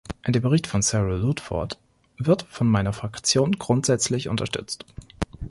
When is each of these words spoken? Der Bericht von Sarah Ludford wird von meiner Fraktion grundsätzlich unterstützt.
Der 0.27 0.39
Bericht 0.39 0.65
von 0.65 0.81
Sarah 0.81 1.15
Ludford 1.17 1.77
wird 2.17 2.47
von 2.49 2.67
meiner 2.67 2.91
Fraktion 2.91 3.59
grundsätzlich 3.59 4.29
unterstützt. 4.29 4.83